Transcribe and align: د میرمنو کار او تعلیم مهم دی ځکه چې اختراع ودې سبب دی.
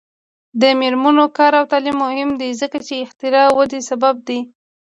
د 0.61 0.63
میرمنو 0.79 1.25
کار 1.37 1.53
او 1.59 1.65
تعلیم 1.71 1.97
مهم 2.05 2.29
دی 2.39 2.49
ځکه 2.61 2.77
چې 2.87 2.93
اختراع 3.03 3.47
ودې 3.57 3.81
سبب 3.89 4.15
دی. 4.27 4.39